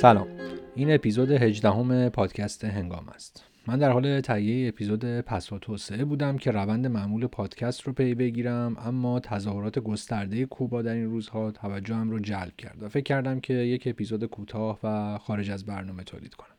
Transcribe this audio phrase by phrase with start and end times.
[0.00, 0.28] سلام.
[0.74, 3.44] این اپیزود 18 پادکست هنگام است.
[3.66, 8.14] من در حال تهیه اپیزود پس و توسعه بودم که روند معمول پادکست رو پی
[8.14, 13.40] بگیرم اما تظاهرات گسترده کوبا در این روزها توجهم رو جلب کرد و فکر کردم
[13.40, 16.56] که یک اپیزود کوتاه و خارج از برنامه تولید کنم.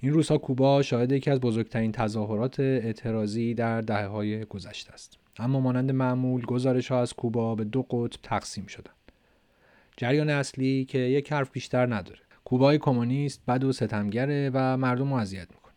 [0.00, 5.18] این روزها کوبا شاهد یکی از بزرگترین تظاهرات اعتراضی در دهه های گذشته است.
[5.38, 8.94] اما مانند معمول گزارش ها از کوبا به دو قطب تقسیم شدند.
[9.96, 12.29] جریان اصلی که یک حرف بیشتر نداره.
[12.50, 15.74] کوبای کمونیست بد و ستمگره و مردم رو اذیت می‌کنه.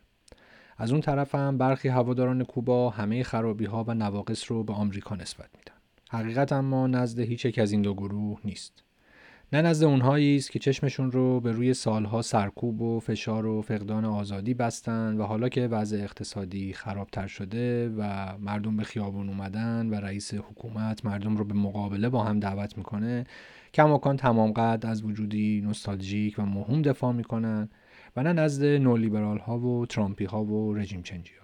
[0.77, 5.15] از اون طرف هم برخی هواداران کوبا همه خرابی ها و نواقص رو به آمریکا
[5.15, 5.75] نسبت میدن.
[6.09, 8.83] حقیقت اما نزد هیچ یک از این دو گروه نیست.
[9.53, 14.05] نه نزد اونهایی است که چشمشون رو به روی سالها سرکوب و فشار و فقدان
[14.05, 19.95] آزادی بستن و حالا که وضع اقتصادی خرابتر شده و مردم به خیابون اومدن و
[19.95, 23.25] رئیس حکومت مردم رو به مقابله با هم دعوت می‌کنه
[23.73, 27.69] کماکان تمام قد از وجودی نوستالژیک و مهم دفاع می‌کنن
[28.15, 31.43] و نه نزد نولیبرال ها و ترامپی ها و رژیم چنجی ها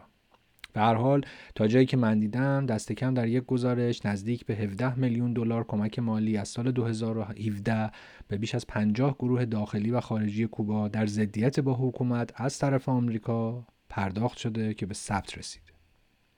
[0.73, 4.55] به هر حال تا جایی که من دیدم دست کم در یک گزارش نزدیک به
[4.55, 7.91] 17 میلیون دلار کمک مالی از سال 2017
[8.27, 12.89] به بیش از 50 گروه داخلی و خارجی کوبا در ضدیت با حکومت از طرف
[12.89, 15.73] آمریکا پرداخت شده که به ثبت رسیده.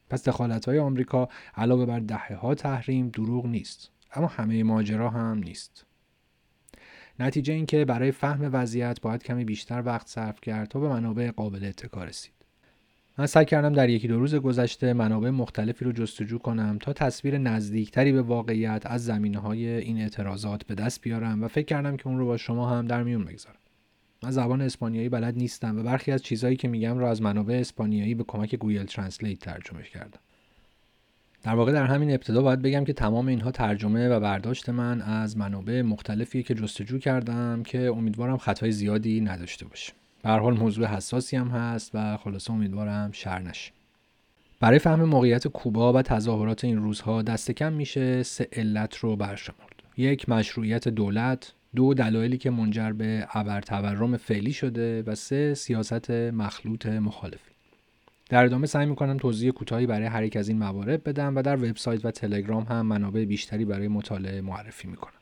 [0.10, 5.38] پس دخالت های آمریکا علاوه بر دهه ها تحریم دروغ نیست اما همه ماجرا هم
[5.38, 5.86] نیست.
[7.20, 11.66] نتیجه اینکه برای فهم وضعیت باید کمی بیشتر وقت صرف کرد تا به منابع قابل
[11.66, 12.34] اتکا رسید.
[13.18, 17.38] من سعی کردم در یکی دو روز گذشته منابع مختلفی رو جستجو کنم تا تصویر
[17.38, 22.08] نزدیکتری به واقعیت از زمینه های این اعتراضات به دست بیارم و فکر کردم که
[22.08, 23.60] اون رو با شما هم در میون بگذارم.
[24.24, 28.16] من زبان اسپانیایی بلد نیستم و برخی از چیزهایی که میگم رو از منابع اسپانیایی
[28.16, 30.20] به کمک Google Translate ترجمه کردم.
[31.44, 35.38] در واقع در همین ابتدا باید بگم که تمام اینها ترجمه و برداشت من از
[35.38, 39.94] منابع مختلفی که جستجو کردم که امیدوارم خطای زیادی نداشته باشه.
[40.24, 43.72] به حال موضوع حساسی هم هست و خلاصه امیدوارم شر نشه.
[44.60, 49.84] برای فهم موقعیت کوبا و تظاهرات این روزها دست کم میشه سه علت رو برشمرد.
[49.98, 51.54] یک مشروعیت دولت.
[51.76, 55.02] دو دلایلی که منجر به ابر تورم فعلی شده.
[55.02, 57.51] و سه سیاست مخلوط مخالفی.
[58.32, 61.56] در ادامه سعی می‌کنم توضیح کوتاهی برای هر یک از این موارد بدم و در
[61.56, 65.14] وبسایت و تلگرام هم منابع بیشتری برای مطالعه معرفی می‌کنم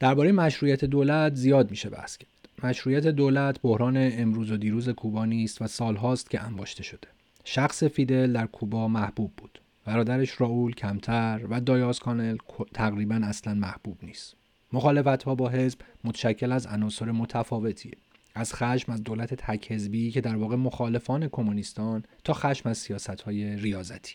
[0.00, 2.28] درباره مشروعیت دولت زیاد میشه بحث کرد
[2.62, 7.08] مشروعیت دولت بحران امروز و دیروز کوبا نیست و سالهاست که انباشته شده.
[7.44, 9.60] شخص فیدل در کوبا محبوب بود.
[9.84, 12.36] برادرش راول کمتر و دایاز کانل
[12.74, 14.36] تقریبا اصلا محبوب نیست.
[14.72, 17.94] مخالفت ها با حزب متشکل از عناصر متفاوتیه.
[18.34, 23.20] از خشم از دولت تک حزبی که در واقع مخالفان کمونیستان تا خشم از سیاست
[23.20, 24.14] های ریاضتی.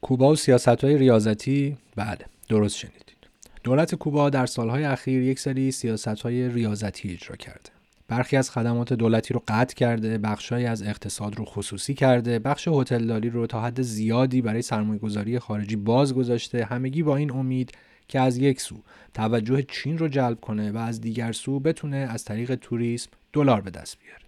[0.00, 3.16] کوبا و سیاست های ریاضتی بله درست شنیدید.
[3.64, 7.70] دولت کوبا در سالهای اخیر یک سری سیاستهای ریاضتی اجرا کرده.
[8.08, 13.30] برخی از خدمات دولتی رو قطع کرده، بخشهایی از اقتصاد رو خصوصی کرده، بخش هتلداری
[13.30, 17.72] رو تا حد زیادی برای سرمایه‌گذاری خارجی باز گذاشته، همگی با این امید
[18.08, 18.76] که از یک سو
[19.14, 23.70] توجه چین رو جلب کنه و از دیگر سو بتونه از طریق توریسم دلار به
[23.70, 24.22] دست بیاره.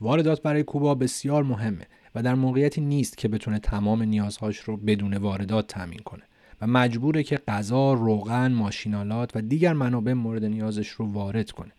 [0.00, 5.14] واردات برای کوبا بسیار مهمه و در موقعیتی نیست که بتونه تمام نیازهاش رو بدون
[5.14, 6.22] واردات تامین کنه.
[6.60, 11.72] و مجبوره که غذا، روغن، ماشینالات و دیگر منابع مورد نیازش رو وارد کنه.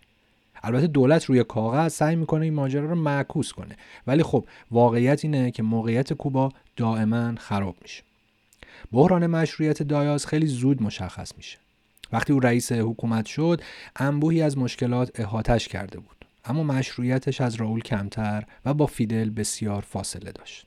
[0.64, 3.78] البته دولت روی کاغذ سعی می‌کنه این ماجرا رو معکوس کنه
[4.08, 8.04] ولی خب واقعیت اینه که موقعیت کوبا دائما خراب میشه.
[8.92, 11.58] بحران مشروعیت دایاز خیلی زود مشخص میشه.
[12.12, 13.62] وقتی او رئیس حکومت شد
[13.96, 19.82] انبوهی از مشکلات احاتش کرده بود اما مشروعیتش از راول کمتر و با فیدل بسیار
[19.82, 20.66] فاصله داشت.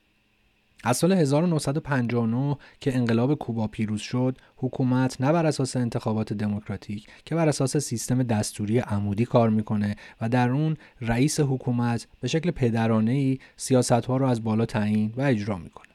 [0.85, 7.35] از سال 1959 که انقلاب کوبا پیروز شد حکومت نه بر اساس انتخابات دموکراتیک که
[7.35, 13.13] بر اساس سیستم دستوری عمودی کار می‌کنه و در اون رئیس حکومت به شکل پدرانه
[13.13, 15.93] ای سیاست ها رو از بالا تعیین و اجرا می‌کنه.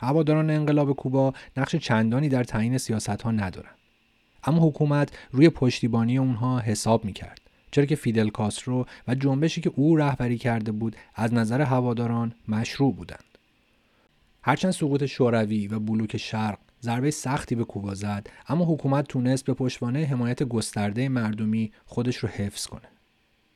[0.00, 3.74] هواداران انقلاب کوبا نقش چندانی در تعیین سیاست ها ندارن.
[4.44, 7.41] اما حکومت روی پشتیبانی اونها حساب می‌کرد.
[7.72, 12.94] چرا که فیدل کاسترو و جنبشی که او رهبری کرده بود از نظر هواداران مشروع
[12.94, 13.24] بودند.
[14.42, 19.54] هرچند سقوط شوروی و بلوک شرق ضربه سختی به کوبا زد اما حکومت تونست به
[19.54, 22.88] پشتوانه حمایت گسترده مردمی خودش رو حفظ کنه.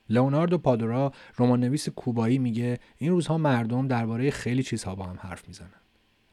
[0.08, 5.86] لئوناردو پادورا رماننویس کوبایی میگه این روزها مردم درباره خیلی چیزها با هم حرف می‌زنن.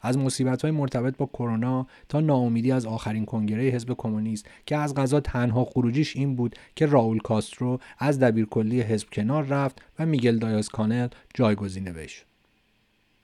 [0.04, 4.94] از مصیبت های مرتبط با کرونا تا ناامیدی از آخرین کنگره حزب کمونیست که از
[4.94, 10.38] غذا تنها خروجیش این بود که راول کاسترو از دبیرکلی حزب کنار رفت و میگل
[10.38, 12.08] دایاز کانل جایگزین وی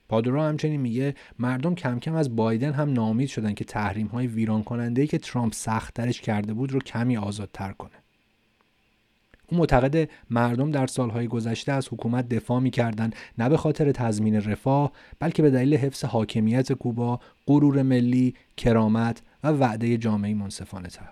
[0.09, 4.63] پادورا همچنین میگه مردم کم کم از بایدن هم نامید شدن که تحریم های ویران
[4.63, 7.91] کننده که ترامپ سخت کرده بود رو کمی آزادتر کنه.
[9.51, 14.91] او معتقد مردم در سالهای گذشته از حکومت دفاع می‌کردند نه به خاطر تضمین رفاه
[15.19, 21.09] بلکه به دلیل حفظ حاکمیت کوبا غرور ملی کرامت و وعده جامعه منصفانه تر.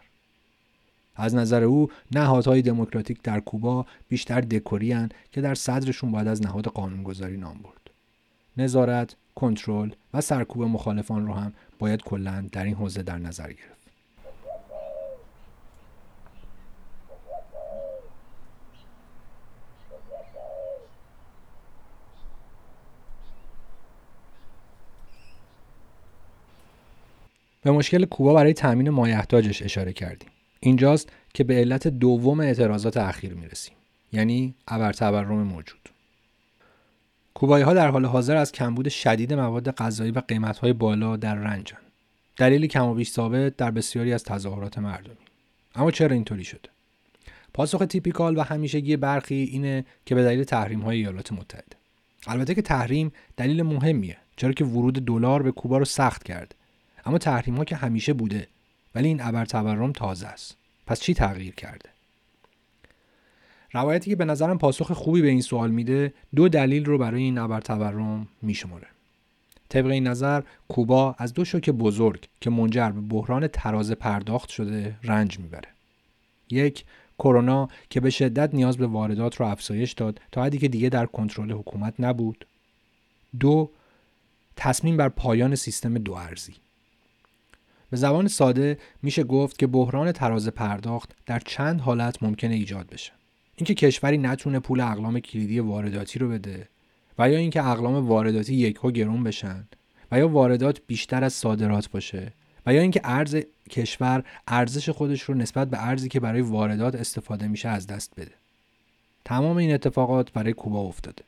[1.15, 6.65] از نظر او نهادهای دموکراتیک در کوبا بیشتر دکوری که در صدرشون باید از نهاد
[6.65, 7.89] قانونگذاری نام برد.
[8.57, 13.78] نظارت کنترل و سرکوب مخالفان رو هم باید کلا در این حوزه در نظر گرفت.
[27.71, 30.29] به مشکل کوبا برای تامین مایحتاجش اشاره کردیم.
[30.59, 33.73] اینجاست که به علت دوم اعتراضات اخیر می‌رسیم.
[34.13, 35.89] یعنی ابر تورم موجود.
[37.33, 41.35] کوبایی ها در حال حاضر از کمبود شدید مواد غذایی و قیمت های بالا در
[41.35, 41.77] رنجن.
[42.37, 45.15] دلیلی کم و بیش ثابت در بسیاری از تظاهرات مردمی.
[45.75, 46.69] اما چرا اینطوری شده؟
[47.53, 51.77] پاسخ تیپیکال و همیشگی برخی اینه که به دلیل تحریم های ایالات متحده.
[52.27, 56.55] البته که تحریم دلیل مهمیه چرا که ورود دلار به کوبا رو سخت کرد
[57.09, 58.47] اما تحریم ها که همیشه بوده
[58.95, 60.57] ولی این ابر تورم تازه است.
[60.87, 61.89] پس چی تغییر کرده؟
[63.73, 67.37] روایتی که به نظرم پاسخ خوبی به این سوال میده دو دلیل رو برای این
[67.37, 68.87] ابر تورم میشمره
[69.69, 74.95] طبق این نظر کوبا از دو شوک بزرگ که منجر به بحران تراز پرداخت شده
[75.03, 75.69] رنج می‌بره.
[76.49, 76.85] یک
[77.19, 81.05] کرونا که به شدت نیاز به واردات رو افزایش داد تا حدی که دیگه در
[81.05, 82.45] کنترل حکومت نبود.
[83.39, 83.69] دو
[84.55, 86.53] تصمیم بر پایان سیستم دو ارزی.
[87.91, 93.11] به زبان ساده میشه گفت که بحران تراز پرداخت در چند حالت ممکنه ایجاد بشه.
[93.55, 96.67] اینکه کشوری نتونه پول اقلام کلیدی وارداتی رو بده
[97.19, 99.67] و یا اینکه اقلام وارداتی یکها گرون بشن
[100.11, 102.33] و یا واردات بیشتر از صادرات باشه
[102.65, 103.37] و یا اینکه ارز
[103.69, 108.31] کشور ارزش خودش رو نسبت به ارزی که برای واردات استفاده میشه از دست بده.
[109.25, 111.23] تمام این اتفاقات برای کوبا افتاده.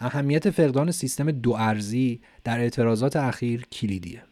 [0.00, 4.22] اهمیت فقدان سیستم دو ارزی در اعتراضات اخیر کلیدیه.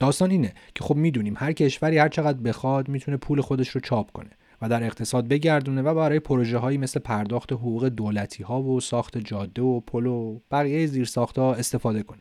[0.00, 4.10] داستان اینه که خب می‌دونیم هر کشوری هر چقدر بخواد می‌تونه پول خودش رو چاپ
[4.10, 4.30] کنه
[4.62, 9.18] و در اقتصاد بگردونه و برای پروژه هایی مثل پرداخت حقوق دولتی ها و ساخت
[9.18, 12.20] جاده و پل و بقیه زیر ها استفاده کنه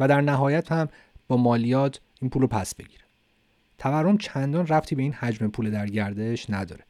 [0.00, 0.88] و در نهایت هم
[1.28, 3.04] با مالیات این پول رو پس بگیره.
[3.78, 6.84] تورم چندان رفتی به این حجم پول در گردش نداره.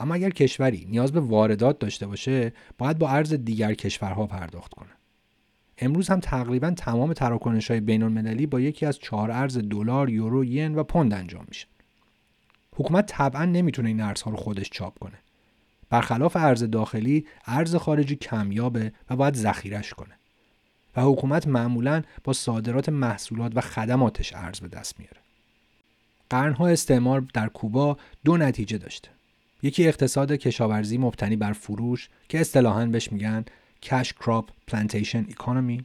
[0.00, 4.88] اما اگر کشوری نیاز به واردات داشته باشه باید با ارز دیگر کشورها پرداخت کنه.
[5.78, 10.44] امروز هم تقریبا تمام تراکنش های بین المللی با یکی از چهار ارز دلار، یورو،
[10.44, 11.66] ین و پوند انجام میشه.
[12.76, 15.18] حکومت طبعا نمی‌تونه این ارزها رو خودش چاپ کنه.
[15.90, 20.14] برخلاف ارز داخلی، ارز خارجی کمیابه و باید ذخیرش کنه.
[20.96, 25.20] و حکومت معمولا با صادرات محصولات و خدماتش ارز به دست میاره.
[26.30, 29.08] قرنها استعمار در کوبا دو نتیجه داشته.
[29.62, 33.44] یکی اقتصاد کشاورزی مبتنی بر فروش که اصطلاحا بهش میگن
[33.84, 35.84] کش کراپ پلانتیشن اکانومی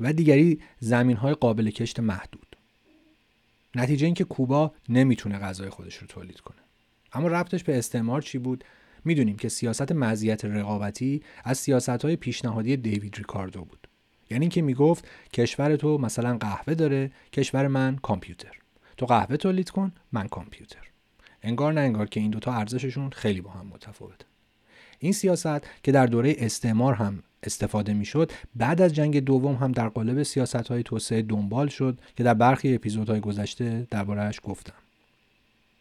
[0.00, 2.56] و دیگری زمین های قابل کشت محدود.
[3.74, 6.58] نتیجه اینکه کوبا نمی‌تونه غذای خودش رو تولید کنه.
[7.12, 8.64] اما ربطش به استعمار چی بود؟
[9.04, 13.88] می‌دونیم که سیاست مزیت رقابتی از سیاست های پیشنهادی دیوید ریکاردو بود.
[14.30, 18.58] یعنی اینکه می‌گفت کشور تو مثلا قهوه داره کشور من کامپیوتر.
[18.96, 20.86] تو قهوه تولید کن من کامپیوتر.
[21.42, 24.29] انگار نه انگار که این دوتا ارزششون خیلی با هم متفاوته.
[25.02, 29.88] این سیاست که در دوره استعمار هم استفاده می‌شد بعد از جنگ دوم هم در
[29.88, 34.74] قالب سیاست های توسعه دنبال شد که در برخی اپیزودهای گذشته دربارهش گفتم.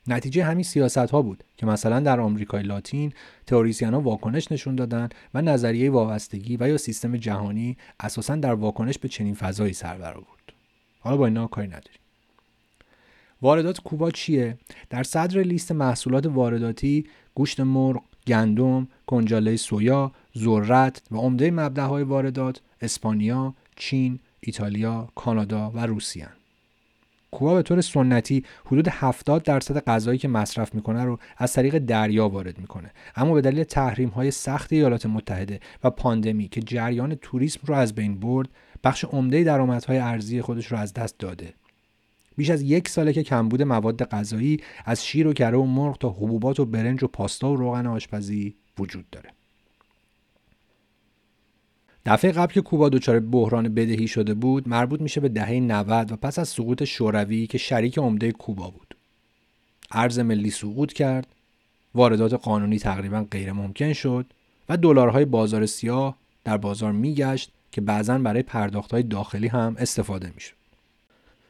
[0.08, 3.14] نتیجه همین سیاست ها بود که مثلا در آمریکای لاتین
[3.48, 8.98] تئوریسین ها واکنش نشون دادن و نظریه وابستگی و یا سیستم جهانی اساسا در واکنش
[8.98, 10.54] به چنین فضایی سر برآورد
[11.00, 12.00] حالا با اینا کاری نداریم.
[13.42, 14.58] واردات کوبا چیه؟
[14.90, 22.62] در صدر لیست محصولات وارداتی گوشت مرغ گندم، کنجاله سویا، ذرت و عمده مبدأهای واردات
[22.82, 26.30] اسپانیا، چین، ایتالیا، کانادا و روسیه
[27.32, 32.30] کوبا به طور سنتی حدود 70 درصد غذایی که مصرف می‌کنه رو از طریق دریا
[32.30, 32.92] وارد می‌کنه.
[33.16, 37.96] اما به دلیل تحریم های سخت ایالات متحده و پاندمی که جریان توریسم رو از
[37.96, 38.50] بین برد
[38.84, 41.54] بخش عمده درآمدهای ارزی خودش رو از دست داده.
[42.40, 46.10] بیش از یک ساله که کمبود مواد غذایی از شیر و کره و مرغ تا
[46.10, 49.30] حبوبات و برنج و پاستا و روغن آشپزی وجود داره.
[52.06, 56.16] دفعه قبل که کوبا دچار بحران بدهی شده بود مربوط میشه به دهه 90 و
[56.16, 58.96] پس از سقوط شوروی که شریک عمده کوبا بود.
[59.92, 61.28] ارز ملی سقوط کرد
[61.96, 64.26] واردات قانونی تقریبا غیر ممکن شد
[64.70, 70.59] و دلارهای بازار سیاه در بازار میگشت که بعضا برای پرداختهای داخلی هم استفاده می‌شد.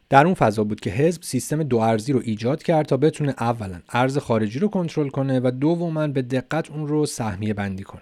[0.09, 3.81] در اون فضا بود که حزب سیستم دو ارزی رو ایجاد کرد تا بتونه اولا
[3.89, 8.01] ارز خارجی رو کنترل کنه و دوما به دقت اون رو سهمیه بندی کنه.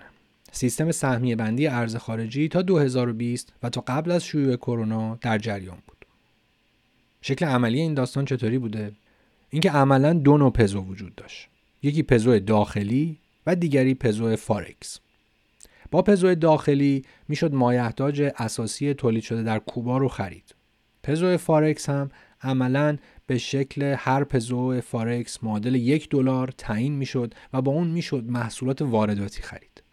[0.51, 5.77] سیستم سهمیه بندی ارز خارجی تا 2020 و تا قبل از شیوع کرونا در جریان
[5.87, 6.05] بود.
[7.21, 8.91] شکل عملی این داستان چطوری بوده؟
[9.49, 11.47] اینکه عملا دو نوع پزو وجود داشت.
[11.83, 14.99] یکی پزو داخلی و دیگری پزو فارکس.
[15.91, 20.56] با پزو داخلی می‌شد مایحتاج اساسی تولید شده در کوبا رو خرید.
[21.03, 22.09] پزو فارکس هم
[22.41, 28.23] عملا به شکل هر پزو فارکس معادل یک دلار تعیین می‌شد و با اون می‌شد
[28.27, 29.83] محصولات وارداتی خرید.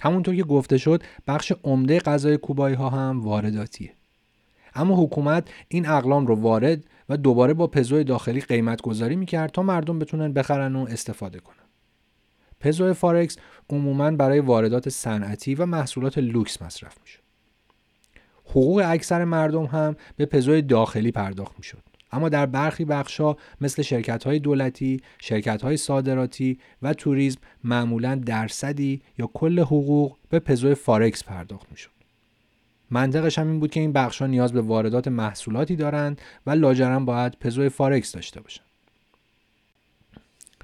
[0.00, 3.92] همونطور که گفته شد بخش عمده غذای کوبایی ها هم وارداتیه.
[4.74, 9.62] اما حکومت این اقلام رو وارد و دوباره با پزو داخلی قیمت گذاری می‌کرد تا
[9.62, 11.56] مردم بتونن بخرن و استفاده کنن.
[12.60, 13.36] پزو فارکس
[13.70, 17.18] عموما برای واردات صنعتی و محصولات لوکس مصرف میشه
[18.52, 21.82] حقوق اکثر مردم هم به پزوی داخلی پرداخت می‌شد
[22.12, 29.02] اما در برخی بخشها مثل شرکت های دولتی، شرکت های صادراتی و توریسم معمولا درصدی
[29.18, 31.90] یا کل حقوق به پزوی فارکس پرداخت می‌شد.
[32.90, 37.04] منطقش هم این بود که این بخش ها نیاز به واردات محصولاتی دارند و لاجرم
[37.04, 38.71] باید پزوی فارکس داشته باشند.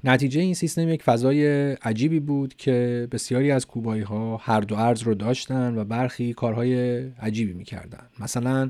[0.03, 5.01] نتیجه این سیستم یک فضای عجیبی بود که بسیاری از کوبایی ها هر دو ارز
[5.01, 8.03] رو داشتن و برخی کارهای عجیبی می‌کردن.
[8.19, 8.69] مثلا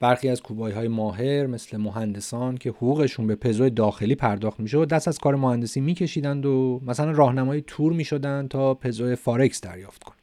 [0.00, 5.08] برخی از کوبایی های ماهر مثل مهندسان که حقوقشون به پزو داخلی پرداخت می‌شد دست
[5.08, 10.18] از کار مهندسی میکشیدند و مثلا راهنمای تور می‌شدند تا پزو فارکس دریافت کنند.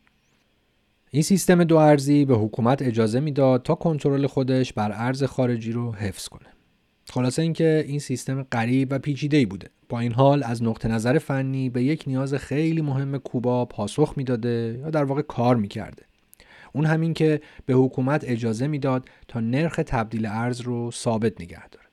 [1.11, 5.93] این سیستم دو ارزی به حکومت اجازه می‌داد تا کنترل خودش بر ارز خارجی رو
[5.93, 6.54] حفظ کنه.
[7.09, 9.69] خلاصه اینکه این سیستم غریب و پیچیده ای بوده.
[9.89, 14.79] با این حال از نقطه نظر فنی به یک نیاز خیلی مهم کوبا پاسخ می‌داده
[14.81, 16.03] یا در واقع کار می‌کرده.
[16.73, 21.85] اون همین که به حکومت اجازه می‌داد تا نرخ تبدیل ارز رو ثابت نگه داره.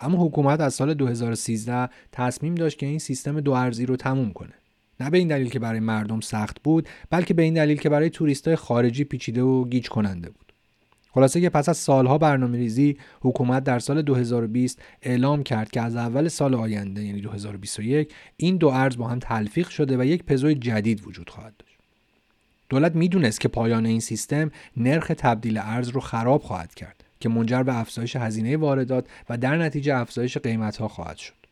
[0.00, 4.54] اما حکومت از سال 2013 تصمیم داشت که این سیستم دو ارزی رو تموم کنه.
[5.00, 8.10] نه به این دلیل که برای مردم سخت بود بلکه به این دلیل که برای
[8.10, 10.53] توریستای خارجی پیچیده و گیج کننده بود.
[11.14, 15.96] خلاصه که پس از سالها برنامه ریزی حکومت در سال 2020 اعلام کرد که از
[15.96, 20.54] اول سال آینده یعنی 2021 این دو ارز با هم تلفیق شده و یک پزوی
[20.54, 21.78] جدید وجود خواهد داشت.
[22.68, 27.62] دولت می‌دونست که پایان این سیستم نرخ تبدیل ارز رو خراب خواهد کرد که منجر
[27.62, 31.43] به افزایش هزینه واردات و در نتیجه افزایش قیمت ها خواهد شد.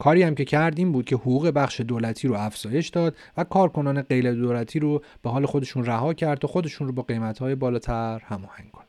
[0.00, 4.02] کاری هم که کرد این بود که حقوق بخش دولتی رو افزایش داد و کارکنان
[4.02, 8.70] غیر دولتی رو به حال خودشون رها کرد و خودشون رو با قیمت‌های بالاتر هماهنگ
[8.70, 8.86] کنه.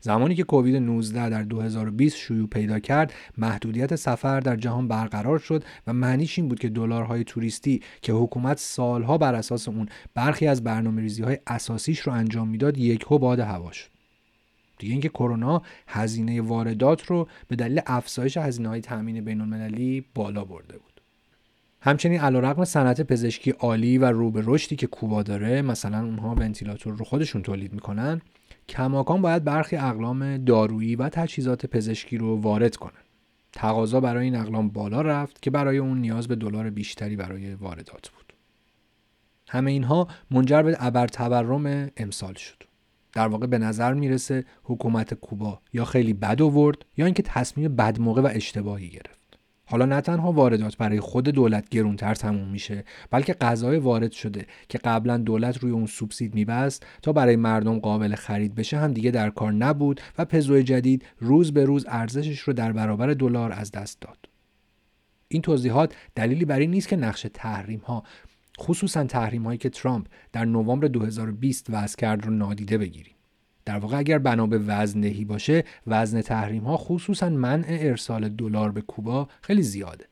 [0.00, 5.64] زمانی که کووید 19 در 2020 شیوع پیدا کرد محدودیت سفر در جهان برقرار شد
[5.86, 10.64] و معنیش این بود که دلارهای توریستی که حکومت سالها بر اساس اون برخی از
[10.64, 13.99] برنامه ریزی های اساسیش رو انجام می‌داد یکهو باد هوا شد
[14.80, 20.44] دیگه اینکه کرونا هزینه واردات رو به دلیل افزایش هزینه های تامین بین المللی بالا
[20.44, 21.00] برده بود.
[21.80, 26.96] همچنین علیرغم صنعت پزشکی عالی و رو به رشدی که کوبا داره مثلا اونها ونتیلاتور
[26.96, 28.20] رو خودشون تولید می‌کنن
[28.68, 32.92] کماکان باید برخی اقلام دارویی و تجهیزات پزشکی رو وارد کنن.
[33.52, 38.08] تقاضا برای این اقلام بالا رفت که برای اون نیاز به دلار بیشتری برای واردات
[38.08, 38.32] بود.
[39.48, 42.69] همه اینها منجر به ابر تورم امسال شد.
[43.12, 48.00] در واقع به نظر می‌رسه حکومت کوبا یا خیلی بد آورد یا اینکه تصمیم بد
[48.00, 49.20] موقع و اشتباهی گرفت.
[49.70, 54.78] حالا نه تنها واردات برای خود دولت گرونتر تموم میشه بلکه غذای وارد شده که
[54.78, 59.30] قبلا دولت روی اون سوبسید میبست تا برای مردم قابل خرید بشه هم دیگه در
[59.30, 64.00] کار نبود و پزو جدید روز به روز ارزشش رو در برابر دلار از دست
[64.00, 64.18] داد.
[65.28, 68.02] این توضیحات دلیلی بر این نیست که نقش تحریم ها
[68.60, 73.14] خصوصا تحریم هایی که ترامپ در نوامبر 2020 وضع کرد رو نادیده بگیریم.
[73.64, 78.80] در واقع اگر بنا به وزن باشه وزن تحریم ها خصوصا منع ارسال دلار به
[78.80, 80.06] کوبا خیلی زیاده.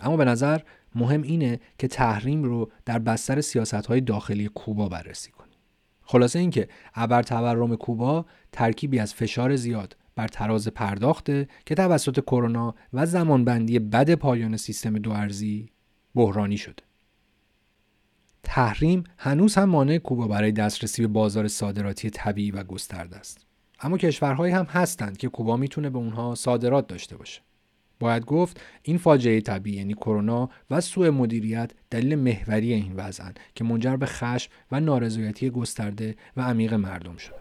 [0.00, 0.60] اما به نظر
[0.94, 5.58] مهم اینه که تحریم رو در بستر سیاست های داخلی کوبا بررسی کنیم.
[6.02, 12.74] خلاصه اینکه ابر تورم کوبا ترکیبی از فشار زیاد بر تراز پرداخته که توسط کرونا
[12.92, 15.70] و زمانبندی بد پایان سیستم دو ارزی
[16.14, 16.89] بحرانی شده.
[18.42, 23.46] تحریم هنوز هم مانع کوبا برای دسترسی به بازار صادراتی طبیعی و گسترده است.
[23.80, 27.40] اما کشورهایی هم هستند که کوبا می‌تونه به اونها صادرات داشته باشه.
[28.00, 33.64] باید گفت این فاجعه طبیعی یعنی کرونا و سوء مدیریت دلیل محوری این وضعن که
[33.64, 37.39] منجر به خشم و نارضایتی گسترده و عمیق مردم شده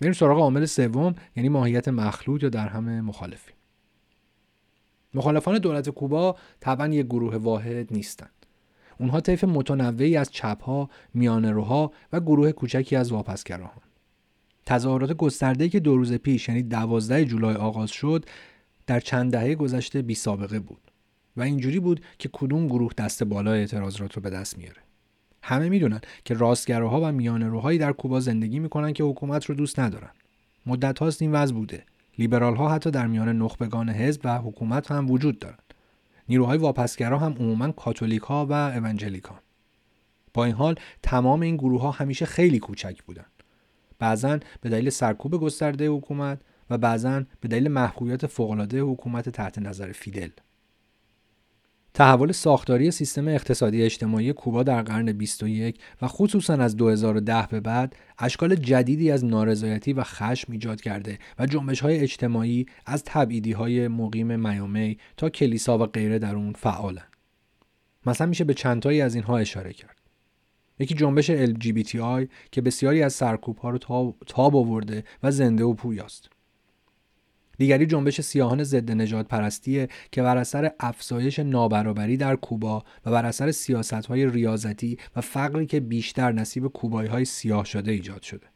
[0.00, 3.52] بریم سراغ عامل سوم یعنی ماهیت مخلوط یا در همه مخالفی
[5.14, 8.30] مخالفان دولت کوبا طبعا یک گروه واحد نیستند
[8.98, 13.82] اونها طیف متنوعی از چپها، میانروها و گروه کوچکی از واپسگراهان.
[14.66, 18.24] تظاهرات گسترده‌ای که دو روز پیش یعنی 12 جولای آغاز شد
[18.86, 20.90] در چند دهه گذشته بی سابقه بود
[21.36, 24.85] و اینجوری بود که کدوم گروه دست بالای اعتراضات رو به دست میاره.
[25.46, 30.10] همه می‌دونن که راستگراها و میانروهایی در کوبا زندگی می‌کنن که حکومت رو دوست ندارن.
[30.66, 31.84] مدت هاست این وضع بوده.
[32.18, 35.58] لیبرال ها حتی در میان نخبگان حزب و حکومت هم وجود دارن.
[36.28, 39.38] نیروهای واپسگرا هم عموما کاتولیک ها و اونجلیکان
[40.34, 43.26] با این حال تمام این گروه ها همیشه خیلی کوچک بودن
[43.98, 49.92] بعضا به دلیل سرکوب گسترده حکومت و بعضا به دلیل محبوبیت فوقالعاده حکومت تحت نظر
[49.92, 50.30] فیدل
[51.96, 57.96] تحول ساختاری سیستم اقتصادی اجتماعی کوبا در قرن 21 و خصوصا از 2010 به بعد
[58.18, 63.88] اشکال جدیدی از نارضایتی و خشم ایجاد کرده و جنبش های اجتماعی از تبعیدی های
[63.88, 67.06] مقیم میامی تا کلیسا و غیره در اون فعالن.
[68.06, 70.00] مثلا میشه به چندتایی از اینها اشاره کرد.
[70.78, 73.78] یکی جنبش LGBTI که بسیاری از سرکوب ها رو
[74.26, 76.35] تاب آورده و زنده و پویاست.
[77.58, 83.26] دیگری جنبش سیاهان ضد نجات پرستیه که بر اثر افزایش نابرابری در کوبا و بر
[83.26, 88.46] اثر سیاست های ریاضتی و فقری که بیشتر نصیب کوبایی های سیاه شده ایجاد شده.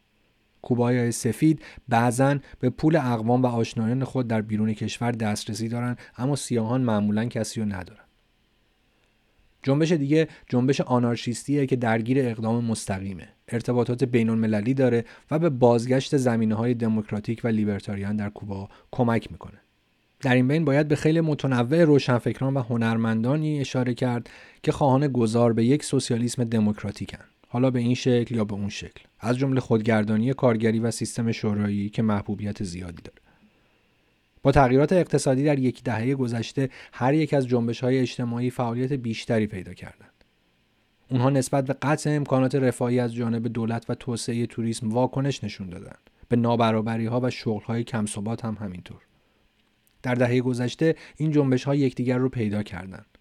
[0.62, 5.99] کوبایی های سفید بعضا به پول اقوام و آشنایان خود در بیرون کشور دسترسی دارند
[6.16, 8.10] اما سیاهان معمولا کسی رو ندارن.
[9.62, 13.29] جنبش دیگه جنبش آنارشیستیه که درگیر اقدام مستقیمه.
[13.49, 19.33] ارتباطات بین المللی داره و به بازگشت زمینه های دموکراتیک و لیبرتاریان در کوبا کمک
[19.33, 19.61] می‌کنه.
[20.21, 24.31] در این بین باید به خیلی متنوع روشنفکران و هنرمندانی اشاره کرد
[24.62, 27.25] که خواهان گذار به یک سوسیالیسم دموکراتیکن.
[27.49, 29.05] حالا به این شکل یا به اون شکل.
[29.20, 33.30] از جمله خودگردانی کارگری و سیستم شورایی که محبوبیت زیادی داره.
[34.42, 39.46] با تغییرات اقتصادی در یک دهه گذشته هر یک از جنبش های اجتماعی فعالیت بیشتری
[39.46, 40.24] پیدا کردند.
[41.11, 46.11] اونها نسبت به قطع امکانات رفاهی از جانب دولت و توسعه توریسم واکنش نشون دادند.
[46.29, 49.00] به نابرابری ها و شغل های کم ثبات هم همینطور.
[50.03, 53.18] در دهه گذشته این جنبش ها یکدیگر رو پیدا کردند.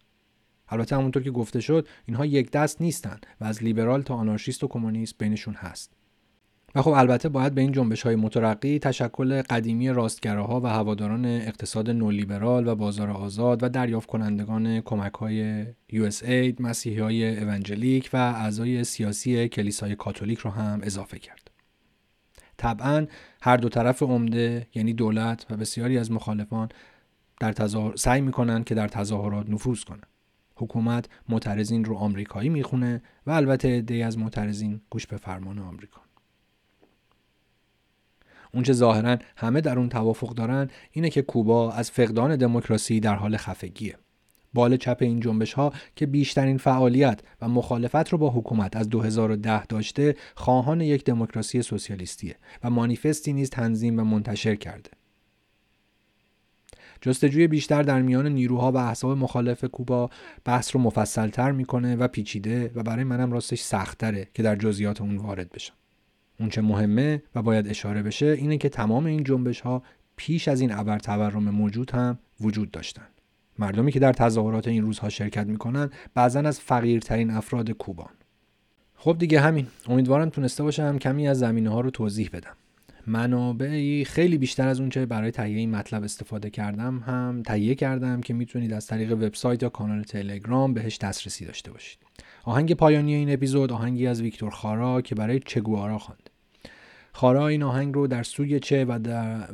[0.69, 4.67] البته همونطور که گفته شد اینها یک دست نیستند و از لیبرال تا آنارشیست و
[4.67, 5.98] کمونیست بینشون هست.
[6.75, 11.89] و خب البته باید به این جنبش های مترقی تشکل قدیمی راستگراها و هواداران اقتصاد
[11.89, 18.83] نولیبرال و بازار آزاد و دریافت کنندگان کمک های USAID، مسیحی های اونجلیک و اعضای
[18.83, 21.51] سیاسی کلیسای کاتولیک رو هم اضافه کرد.
[22.57, 23.07] طبعا
[23.41, 26.69] هر دو طرف عمده یعنی دولت و بسیاری از مخالفان
[27.39, 30.07] در تظاهر سعی می‌کنند که در تظاهرات نفوذ کنند.
[30.55, 36.01] حکومت معترضین رو آمریکایی می‌خونه و البته عده‌ای از معترضین گوش به فرمان آمریکا.
[38.53, 43.37] اونچه ظاهرا همه در اون توافق دارن اینه که کوبا از فقدان دموکراسی در حال
[43.37, 43.95] خفگیه.
[44.53, 49.65] بال چپ این جنبش ها که بیشترین فعالیت و مخالفت رو با حکومت از 2010
[49.65, 54.89] داشته خواهان یک دموکراسی سوسیالیستیه و مانیفستی نیز تنظیم و منتشر کرده.
[57.01, 60.09] جستجوی بیشتر در میان نیروها و احزاب مخالف کوبا
[60.45, 65.17] بحث رو مفصلتر می‌کنه و پیچیده و برای منم راستش سختره که در جزئیات اون
[65.17, 65.73] وارد بشم.
[66.39, 69.83] اونچه مهمه و باید اشاره بشه اینه که تمام این جنبش ها
[70.15, 73.07] پیش از این ابر تورم موجود هم وجود داشتن.
[73.59, 78.09] مردمی که در تظاهرات این روزها شرکت می‌کنن بعضا از فقیرترین افراد کوبان.
[78.95, 79.67] خب دیگه همین.
[79.87, 82.55] امیدوارم تونسته باشم کمی از زمینه ها رو توضیح بدم.
[83.09, 88.33] منابعی خیلی بیشتر از اونچه برای تهیه این مطلب استفاده کردم هم تهیه کردم که
[88.33, 91.99] می‌تونید از طریق وبسایت یا کانال تلگرام بهش دسترسی داشته باشید.
[92.43, 96.29] آهنگ پایانی این اپیزود آهنگی از ویکتور خارا که برای چگوارا خواند.
[97.11, 98.99] خارا این آهنگ رو در سوی چه و,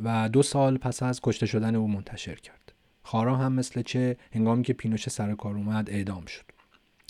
[0.04, 2.72] و دو سال پس از کشته شدن او منتشر کرد.
[3.02, 6.44] خارا هم مثل چه هنگامی که پینوشه سر کار اومد اعدام شد.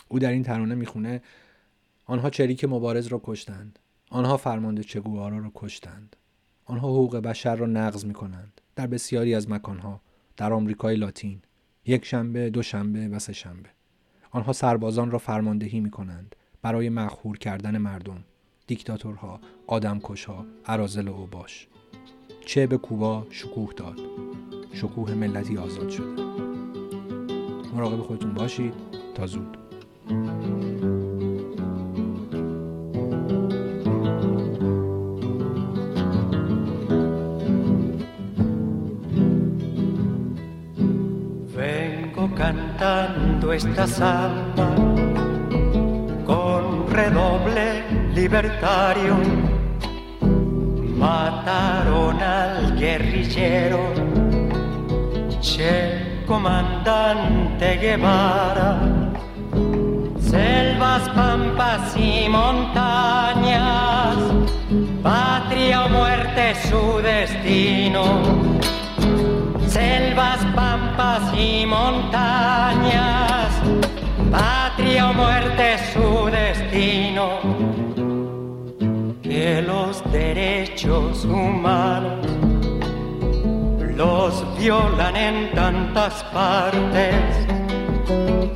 [0.09, 1.23] او در این ترانه می‌خونه
[2.05, 3.79] آنها چریک مبارز را کشتند.
[4.11, 6.17] آنها فرمانده چگوارا را کشتند.
[6.67, 10.01] آنها حقوق بشر را نقض می کنند در بسیاری از مکانها
[10.37, 11.43] در آمریکای لاتین.
[11.87, 13.69] یک شنبه دو شنبه و سه شنبه.
[14.31, 18.25] آنها سربازان را فرماندهی می کنند برای مخهور کردن مردم
[18.67, 21.69] دیکتاتورها آدمکشها ارازل و باش
[22.47, 24.01] چه به کوبا شکوه داد.
[24.73, 26.23] شکوه ملتی آزاد شده
[27.75, 28.75] مراقب خودتون باشید.
[29.15, 29.57] تا زود.
[42.77, 44.75] Cantando esta samba
[46.25, 47.85] con redoble
[48.15, 49.17] libertario
[50.99, 53.79] mataron al guerrillero,
[55.41, 58.79] Che comandante Guevara,
[60.21, 64.17] selvas, pampas y montañas,
[65.03, 68.46] patria o muerte su destino.
[70.17, 73.53] Selvas, pampas y montañas,
[74.31, 77.41] patria o muerte su destino.
[79.23, 82.27] Que los derechos humanos
[83.95, 87.23] los violan en tantas partes,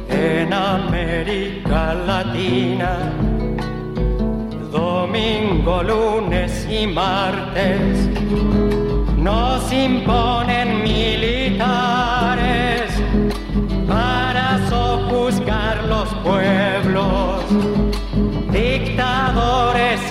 [0.09, 3.13] en América Latina,
[4.73, 8.09] domingo, lunes y martes,
[9.19, 11.40] nos imponen militares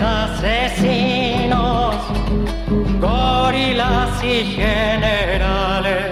[0.02, 1.96] asesinos,
[3.00, 6.09] gorilas y generales.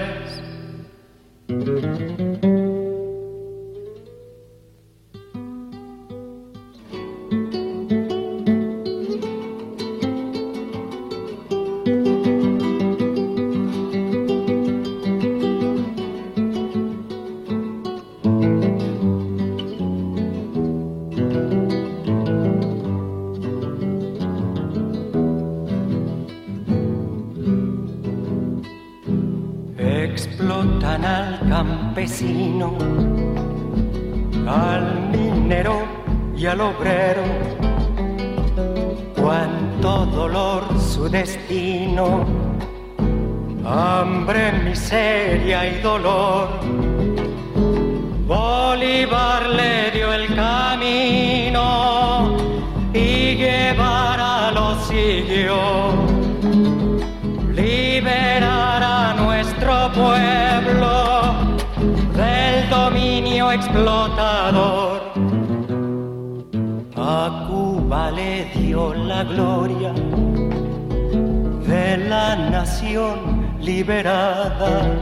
[31.03, 32.73] Al campesino,
[34.47, 35.85] al minero
[36.35, 37.23] y al obrero.
[39.15, 42.25] Cuánto dolor su destino,
[43.63, 46.49] hambre, miseria y dolor.
[48.25, 51.65] Bolívar le dio el camino
[52.93, 54.06] y Guevara
[63.51, 65.01] explotador.
[66.95, 69.93] A Cuba le dio la gloria
[71.67, 74.95] de la nación liberada.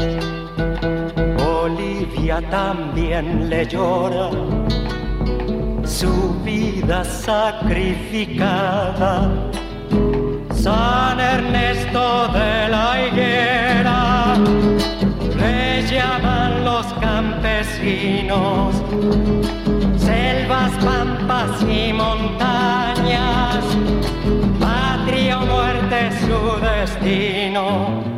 [1.37, 4.29] Bolivia también le llora
[5.83, 9.29] su vida sacrificada.
[10.53, 13.05] San Ernesto de la
[19.97, 23.63] selvas, pampas y montañas,
[24.59, 28.14] patria o muerte su destino